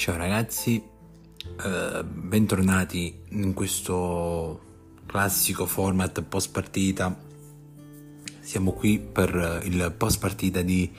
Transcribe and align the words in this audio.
Ciao 0.00 0.16
ragazzi, 0.16 0.82
eh, 1.62 2.04
bentornati 2.04 3.20
in 3.32 3.52
questo 3.52 4.58
classico 5.04 5.66
format 5.66 6.22
post 6.22 6.52
partita. 6.52 7.14
Siamo 8.40 8.72
qui 8.72 8.98
per 8.98 9.60
il 9.64 9.92
post 9.94 10.18
partita 10.18 10.62
di 10.62 10.90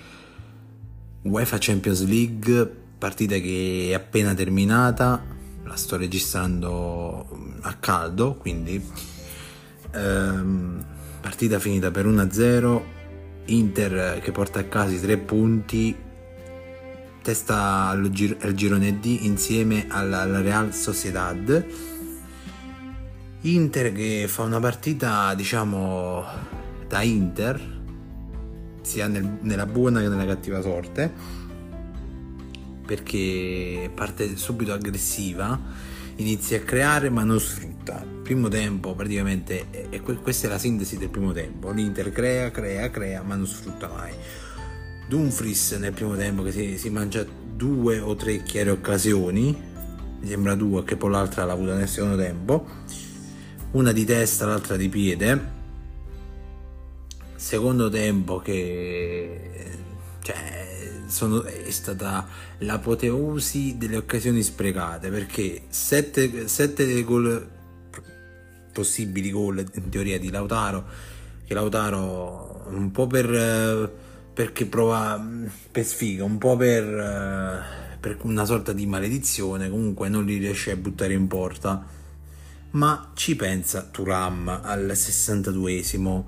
UEFA 1.24 1.58
Champions 1.60 2.06
League, 2.06 2.64
partita 3.00 3.40
che 3.40 3.88
è 3.90 3.94
appena 3.94 4.36
terminata, 4.36 5.26
la 5.64 5.76
sto 5.76 5.98
registrando 5.98 7.58
a 7.62 7.74
caldo, 7.78 8.36
quindi 8.36 8.80
ehm, 9.94 10.86
partita 11.20 11.58
finita 11.58 11.90
per 11.90 12.06
1-0, 12.06 12.84
Inter 13.46 14.20
che 14.22 14.32
porta 14.32 14.60
a 14.60 14.66
casa 14.66 14.94
i 14.94 15.00
tre 15.00 15.18
punti 15.18 16.10
testa 17.22 17.88
al, 17.88 18.10
gir- 18.10 18.54
girone 18.54 19.00
D 19.00 19.20
insieme 19.22 19.86
alla, 19.88 20.22
alla, 20.22 20.42
Real 20.42 20.74
Sociedad. 20.74 21.66
Inter 23.42 23.92
che 23.92 24.26
fa 24.28 24.44
una 24.44 24.60
partita, 24.60 25.34
diciamo, 25.34 26.24
da 26.88 27.02
Inter, 27.02 27.80
sia 28.82 29.08
nel, 29.08 29.38
nella 29.42 29.66
buona 29.66 30.02
che 30.02 30.10
nella 30.10 30.26
cattiva 30.26 30.62
sorte, 30.62 31.12
perché 32.86 33.90
parte 33.94 34.36
subito 34.36 34.74
aggressiva, 34.74 35.60
inizia 36.18 36.58
a 36.58 36.62
creare 36.62 37.10
ma 37.10 37.24
non 37.24 37.40
sfrutta. 37.40 38.06
Primo 38.22 38.48
tempo 38.48 38.94
praticamente, 38.94 39.90
e 39.90 40.02
questa 40.02 40.48
è 40.48 40.50
la 40.50 40.60
sintesi 40.60 40.98
del 40.98 41.10
primo 41.10 41.32
tempo, 41.32 41.72
l'Inter 41.72 42.12
crea, 42.12 42.52
crea, 42.52 42.90
crea 42.92 43.24
ma 43.24 43.36
non 43.36 43.48
sfrutta 43.48 43.88
mai 43.88 44.14
Dumfries 45.12 45.72
nel 45.74 45.92
primo 45.92 46.16
tempo 46.16 46.42
che 46.42 46.54
si, 46.54 46.78
si 46.78 46.90
mangia 46.90 47.26
due 47.26 48.00
o 48.00 48.16
tre 48.16 48.44
chiare 48.44 48.70
occasioni, 48.70 49.54
mi 50.22 50.26
sembra 50.26 50.56
due 50.56 50.86
che 50.86 50.96
poi 50.96 51.12
l'altra 51.12 51.44
l'ha 51.44 51.52
avuta 51.52 51.76
nel 51.76 51.90
secondo 51.90 52.16
tempo, 52.16 52.66
una 53.72 53.92
di 53.92 54.06
testa, 54.06 54.46
l'altra 54.46 54.78
di 54.78 54.88
piede. 54.88 55.60
Secondo 57.36 57.90
tempo 57.90 58.38
che 58.38 59.80
cioè, 60.22 61.02
sono, 61.08 61.44
è 61.44 61.72
stata 61.72 62.26
l'apoteosi 62.60 63.78
delle 63.78 63.98
occasioni 63.98 64.42
sprecate 64.42 65.10
perché 65.10 65.64
7 65.68 67.04
gol 67.04 67.50
possibili 68.72 69.30
gol 69.30 69.66
in 69.74 69.90
teoria 69.90 70.18
di 70.18 70.32
Lautaro 70.32 70.86
che 71.46 71.54
Lautaro 71.54 72.64
un 72.70 72.92
po' 72.92 73.08
per 73.08 74.10
perché 74.34 74.66
prova 74.66 75.22
per 75.72 75.86
sfiga, 75.86 76.24
un 76.24 76.38
po' 76.38 76.56
per, 76.56 76.84
eh, 76.84 77.98
per 78.00 78.18
una 78.22 78.46
sorta 78.46 78.74
di 78.74 78.86
maledizione, 78.86 79.70
comunque 79.70 80.10
non 80.10 80.26
li 80.26 80.38
riesce 80.38 80.72
a 80.72 80.76
buttare 80.76 81.14
in 81.14 81.28
porta. 81.28 81.86
Ma 82.72 83.12
ci 83.14 83.36
pensa 83.36 83.90
Turam 83.92 84.62
al 84.64 84.92
62esimo. 84.94 86.24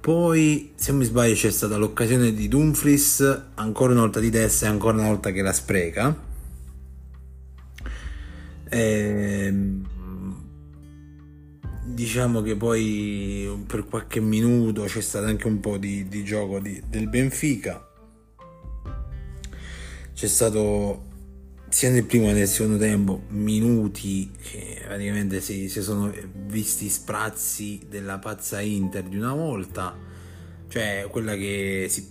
Poi, 0.00 0.72
se 0.74 0.90
non 0.90 1.00
mi 1.00 1.06
sbaglio, 1.06 1.34
c'è 1.34 1.50
stata 1.50 1.76
l'occasione 1.76 2.34
di 2.34 2.46
Dumfries, 2.48 3.42
ancora 3.54 3.92
una 3.92 4.02
volta 4.02 4.20
di 4.20 4.30
testa 4.30 4.66
e 4.66 4.68
ancora 4.68 4.98
una 4.98 5.06
volta 5.06 5.30
che 5.30 5.40
la 5.40 5.52
spreca. 5.52 6.14
Ehm 8.68 9.92
diciamo 11.94 12.42
che 12.42 12.56
poi 12.56 13.64
per 13.66 13.86
qualche 13.86 14.20
minuto 14.20 14.82
c'è 14.84 15.00
stato 15.00 15.26
anche 15.26 15.46
un 15.46 15.60
po' 15.60 15.78
di, 15.78 16.08
di 16.08 16.24
gioco 16.24 16.58
di, 16.58 16.82
del 16.86 17.08
Benfica. 17.08 17.88
C'è 20.12 20.26
stato 20.26 21.12
sia 21.68 21.90
nel 21.90 22.04
primo 22.04 22.26
che 22.26 22.34
nel 22.34 22.46
secondo 22.46 22.78
tempo 22.78 23.22
minuti 23.30 24.30
che 24.40 24.82
praticamente 24.84 25.40
si, 25.40 25.68
si 25.68 25.82
sono 25.82 26.12
visti 26.46 26.88
sprazzi 26.88 27.80
della 27.88 28.18
pazza 28.18 28.60
Inter 28.60 29.04
di 29.04 29.16
una 29.16 29.32
volta. 29.32 29.96
Cioè 30.68 31.06
quella 31.10 31.34
che 31.34 31.86
si, 31.88 32.06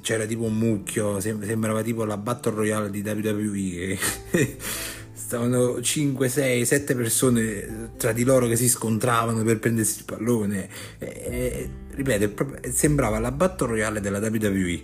c'era 0.00 0.24
tipo 0.24 0.44
un 0.44 0.56
mucchio 0.56 1.18
sembrava 1.20 1.82
tipo 1.82 2.04
la 2.04 2.16
Battle 2.16 2.54
Royale 2.54 2.90
di 2.90 3.00
WWE 3.00 3.98
stavano 5.20 5.80
5, 5.82 6.28
6, 6.28 6.64
7 6.64 6.94
persone 6.94 7.90
tra 7.98 8.12
di 8.12 8.24
loro 8.24 8.46
che 8.46 8.56
si 8.56 8.68
scontravano 8.68 9.42
per 9.44 9.58
prendersi 9.58 9.98
il 9.98 10.04
pallone. 10.06 10.68
E, 10.98 11.06
e, 11.06 11.70
ripeto, 11.90 12.58
sembrava 12.72 13.18
la 13.18 13.30
battle 13.30 13.66
royale 13.68 14.00
della 14.00 14.18
WWE. 14.18 14.82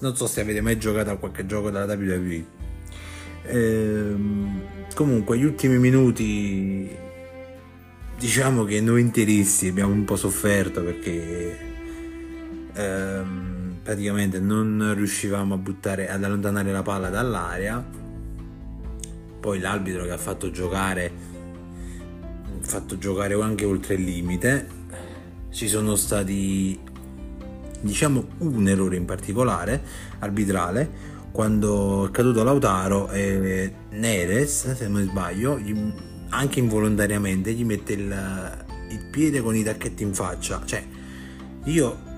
Non 0.00 0.16
so 0.16 0.26
se 0.26 0.40
avete 0.40 0.60
mai 0.60 0.78
giocato 0.78 1.10
a 1.10 1.16
qualche 1.16 1.46
gioco 1.46 1.70
della 1.70 1.84
WWE. 1.84 2.44
Ehm, 3.44 4.62
comunque, 4.94 5.38
gli 5.38 5.44
ultimi 5.44 5.78
minuti, 5.78 6.90
diciamo 8.18 8.64
che 8.64 8.80
noi 8.80 9.00
interisti 9.00 9.68
abbiamo 9.68 9.92
un 9.92 10.04
po' 10.04 10.16
sofferto 10.16 10.82
perché 10.82 11.56
ehm, 12.74 13.78
praticamente 13.84 14.40
non 14.40 14.92
riuscivamo 14.94 15.54
a 15.54 15.56
buttare, 15.56 16.08
ad 16.08 16.24
allontanare 16.24 16.72
la 16.72 16.82
palla 16.82 17.08
dall'aria 17.10 17.99
poi 19.40 19.58
l'arbitro 19.58 20.04
che 20.04 20.12
ha 20.12 20.18
fatto 20.18 20.50
giocare 20.50 21.38
fatto 22.60 22.98
giocare 22.98 23.34
anche 23.34 23.64
oltre 23.64 23.94
il 23.94 24.04
limite. 24.04 24.78
Ci 25.50 25.66
sono 25.66 25.96
stati 25.96 26.78
diciamo 27.80 28.24
un 28.38 28.68
errore 28.68 28.96
in 28.96 29.06
particolare 29.06 29.82
arbitrale 30.18 31.18
quando 31.32 32.06
è 32.06 32.10
caduto 32.10 32.44
Lautaro 32.44 33.10
e 33.10 33.72
Neres 33.90 34.74
se 34.74 34.88
non 34.88 35.02
sbaglio 35.08 35.58
anche 36.28 36.58
involontariamente 36.58 37.52
gli 37.52 37.64
mette 37.64 37.94
il, 37.94 38.64
il 38.90 39.10
piede 39.10 39.40
con 39.40 39.56
i 39.56 39.64
tacchetti 39.64 40.02
in 40.02 40.14
faccia. 40.14 40.62
Cioè 40.64 40.84
io 41.64 42.09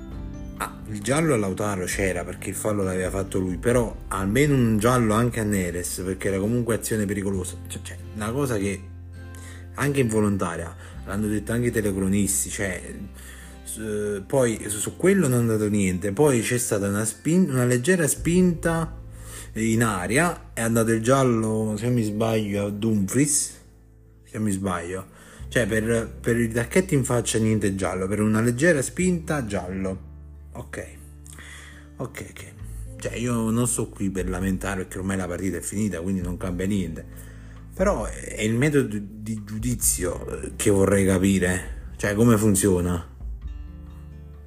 il 0.92 1.00
giallo 1.00 1.32
a 1.32 1.38
Lautaro 1.38 1.86
c'era 1.86 2.22
perché 2.22 2.50
il 2.50 2.54
fallo 2.54 2.82
l'aveva 2.82 3.08
fatto 3.08 3.38
lui, 3.38 3.56
però 3.56 3.96
almeno 4.08 4.54
un 4.54 4.78
giallo 4.78 5.14
anche 5.14 5.40
a 5.40 5.42
Neres 5.42 6.02
perché 6.04 6.28
era 6.28 6.38
comunque 6.38 6.74
azione 6.74 7.06
pericolosa. 7.06 7.56
Cioè, 7.66 7.80
cioè 7.82 7.96
una 8.14 8.30
cosa 8.30 8.58
che 8.58 8.80
anche 9.74 10.00
involontaria, 10.00 10.74
l'hanno 11.06 11.28
detto 11.28 11.52
anche 11.52 11.68
i 11.68 11.70
telecronisti, 11.70 12.50
cioè 12.50 12.94
eh, 13.78 14.22
poi 14.26 14.62
su 14.68 14.96
quello 14.96 15.28
non 15.28 15.38
è 15.38 15.40
andato 15.40 15.68
niente, 15.68 16.12
poi 16.12 16.42
c'è 16.42 16.58
stata 16.58 16.88
una, 16.88 17.06
spin- 17.06 17.48
una 17.48 17.64
leggera 17.64 18.06
spinta 18.06 19.00
in 19.54 19.82
aria, 19.82 20.50
è 20.52 20.60
andato 20.60 20.92
il 20.92 21.02
giallo, 21.02 21.74
se 21.78 21.88
mi 21.88 22.02
sbaglio, 22.02 22.66
a 22.66 22.70
Dumfries, 22.70 23.60
se 24.24 24.38
mi 24.38 24.50
sbaglio, 24.50 25.06
cioè 25.48 25.66
per, 25.66 26.14
per 26.20 26.38
i 26.38 26.48
tacchetti 26.48 26.94
in 26.94 27.04
faccia 27.04 27.38
niente 27.38 27.74
giallo, 27.74 28.06
per 28.06 28.20
una 28.20 28.42
leggera 28.42 28.82
spinta 28.82 29.46
giallo 29.46 30.10
ok, 30.52 30.86
ok, 31.96 32.26
ok. 32.30 32.54
Cioè 32.96 33.14
io 33.16 33.50
non 33.50 33.66
sto 33.66 33.88
qui 33.88 34.10
per 34.10 34.28
lamentare 34.28 34.82
perché 34.82 34.98
ormai 34.98 35.16
la 35.16 35.26
partita 35.26 35.56
è 35.56 35.60
finita, 35.60 36.00
quindi 36.00 36.20
non 36.20 36.36
cambia 36.36 36.66
niente. 36.66 37.04
Però 37.74 38.04
è 38.04 38.40
il 38.42 38.54
metodo 38.54 38.96
di 39.00 39.42
giudizio 39.44 40.52
che 40.56 40.70
vorrei 40.70 41.04
capire, 41.04 41.90
cioè 41.96 42.14
come 42.14 42.36
funziona. 42.36 43.04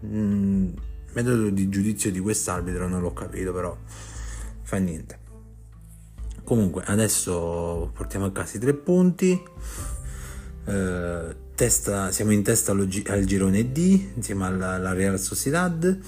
Mm, 0.05 0.67
il 0.67 1.11
metodo 1.13 1.49
di 1.49 1.67
giudizio 1.69 2.11
di 2.11 2.19
quest'arbitro 2.19 2.87
non 2.87 3.01
l'ho 3.01 3.13
capito, 3.13 3.51
però 3.51 3.77
fa 4.61 4.77
niente. 4.77 5.19
Comunque 6.45 6.83
adesso 6.85 7.91
portiamo 7.93 8.25
a 8.25 8.31
casa 8.31 8.57
i 8.57 8.59
tre 8.59 8.73
punti. 8.73 9.41
Eh, 10.67 11.35
testa, 11.55 12.11
siamo 12.11 12.31
in 12.31 12.43
testa 12.43 12.71
al, 12.73 13.23
girone 13.25 13.71
D 13.71 14.09
insieme 14.15 14.45
alla, 14.45 14.73
alla 14.73 14.93
Real 14.93 15.19
Sociedad. 15.19 15.99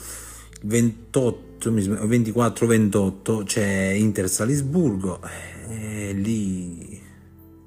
28 0.63 1.45
24-28 1.59 3.44
c'è 3.44 3.89
Inter 3.91 4.29
Salisburgo. 4.29 5.19
E 5.69 6.13
lì 6.13 7.01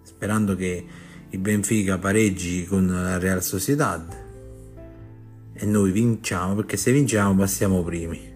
sperando 0.02 0.54
che 0.54 0.86
il 1.28 1.38
Benfica 1.38 1.98
pareggi 1.98 2.64
con 2.66 2.86
la 2.86 3.18
Real 3.18 3.42
Sociedad. 3.42 4.28
E 5.52 5.66
noi 5.66 5.90
vinciamo 5.90 6.54
perché 6.54 6.76
se 6.76 6.92
vinciamo 6.92 7.34
passiamo 7.34 7.82
primi. 7.82 8.28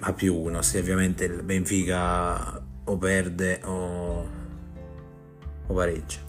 A 0.00 0.12
più 0.12 0.34
uno 0.34 0.62
se 0.62 0.80
ovviamente 0.80 1.24
il 1.24 1.42
Benfica 1.42 2.60
o 2.84 2.96
perde 2.98 3.60
o, 3.64 4.28
o 5.66 5.74
pareggia 5.74 6.26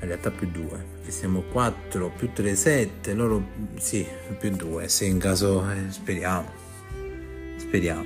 in 0.00 0.06
realtà 0.06 0.30
più 0.30 0.48
2 0.50 0.68
perché 0.96 1.10
siamo 1.10 1.42
4 1.42 2.10
più 2.10 2.30
3 2.32 2.54
7 2.54 3.14
loro 3.14 3.48
sì 3.78 4.06
più 4.38 4.50
2 4.50 4.88
se 4.88 5.04
in 5.06 5.18
caso 5.18 5.68
eh, 5.70 5.90
speriamo. 5.90 6.64
Speriamo. 7.56 8.04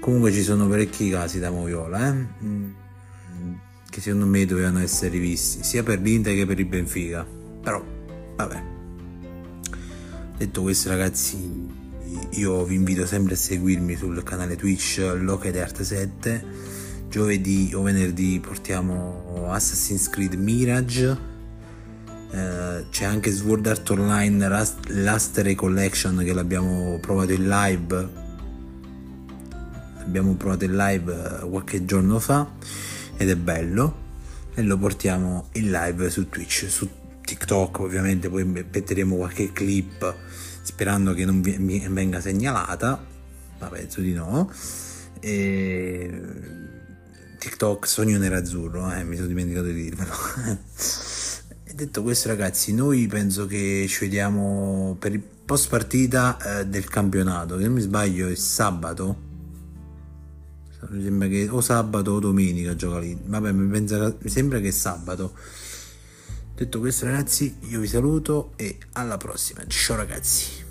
Comunque 0.00 0.32
ci 0.32 0.42
sono 0.42 0.68
parecchi 0.68 1.10
casi 1.10 1.38
da 1.38 1.50
Moviola 1.50 2.08
eh? 2.08 2.26
Mm, 2.44 2.70
che 3.90 4.00
secondo 4.00 4.26
me 4.26 4.46
dovevano 4.46 4.78
essere 4.78 5.10
rivisti 5.10 5.64
sia 5.64 5.82
per 5.82 6.00
l'Inter 6.00 6.34
che 6.34 6.46
per 6.46 6.58
il 6.58 6.66
Benfica. 6.66 7.26
Però 7.62 7.84
vabbè. 8.36 8.62
Detto 10.36 10.62
questo 10.62 10.88
ragazzi 10.88 11.66
io 12.30 12.64
vi 12.64 12.74
invito 12.76 13.04
sempre 13.06 13.34
a 13.34 13.36
seguirmi 13.36 13.96
sul 13.96 14.22
canale 14.22 14.56
Twitch 14.56 14.98
Locate 15.18 15.60
Art 15.60 15.82
7 15.82 16.77
giovedì 17.08 17.72
o 17.74 17.82
venerdì 17.82 18.38
portiamo 18.40 19.48
Assassin's 19.50 20.08
Creed 20.08 20.34
Mirage. 20.34 21.36
Eh, 22.30 22.84
c'è 22.90 23.04
anche 23.04 23.30
Sword 23.30 23.66
Art 23.66 23.88
Online 23.90 24.48
Last 24.88 25.38
Recollection 25.38 26.18
che 26.18 26.32
l'abbiamo 26.32 26.98
provato 27.00 27.32
in 27.32 27.48
live. 27.48 28.08
L'abbiamo 29.98 30.34
provato 30.34 30.64
in 30.64 30.76
live 30.76 31.40
eh, 31.42 31.48
qualche 31.48 31.84
giorno 31.84 32.18
fa 32.18 32.50
ed 33.16 33.30
è 33.30 33.36
bello. 33.36 34.06
E 34.54 34.62
lo 34.62 34.76
portiamo 34.76 35.48
in 35.52 35.70
live 35.70 36.10
su 36.10 36.28
Twitch 36.28 36.66
su 36.68 36.88
TikTok 37.22 37.78
ovviamente. 37.80 38.28
Poi 38.28 38.44
metteremo 38.44 39.16
qualche 39.16 39.52
clip 39.52 40.14
sperando 40.62 41.14
che 41.14 41.24
non 41.24 41.40
venga 41.40 42.20
segnalata. 42.20 43.02
Ma 43.60 43.66
penso 43.68 44.00
di 44.00 44.12
no. 44.12 44.50
E 45.20 46.67
TikTok 47.38 47.86
sogno 47.86 48.18
nerazzurro 48.18 48.92
eh, 48.92 49.04
mi 49.04 49.16
sono 49.16 49.28
dimenticato 49.28 49.66
di 49.66 49.82
dirvelo. 49.82 50.12
E 51.70 51.74
detto 51.74 52.02
questo 52.02 52.28
ragazzi 52.28 52.72
noi 52.72 53.06
penso 53.08 53.44
che 53.44 53.84
ci 53.88 53.98
vediamo 54.00 54.96
per 54.98 55.12
il 55.12 55.20
post 55.20 55.68
partita 55.68 56.60
eh, 56.60 56.66
del 56.66 56.88
campionato. 56.88 57.56
Che 57.56 57.64
non 57.64 57.74
mi 57.74 57.82
sbaglio 57.82 58.26
è 58.28 58.34
sabato. 58.34 59.26
Mi 60.88 61.02
sembra 61.02 61.28
che 61.28 61.46
o 61.50 61.60
sabato 61.60 62.12
o 62.12 62.20
domenica 62.20 62.74
gioca 62.74 62.98
lì. 62.98 63.18
Vabbè 63.22 63.52
mi, 63.52 63.68
pensa, 63.68 64.14
mi 64.18 64.30
sembra 64.30 64.60
che 64.60 64.68
è 64.68 64.70
sabato. 64.70 65.34
Detto 66.54 66.80
questo 66.80 67.04
ragazzi 67.04 67.54
io 67.68 67.80
vi 67.80 67.86
saluto 67.86 68.52
e 68.56 68.78
alla 68.92 69.18
prossima. 69.18 69.62
Ciao 69.66 69.96
ragazzi. 69.96 70.67